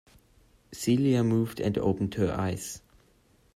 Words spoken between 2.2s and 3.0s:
eyes.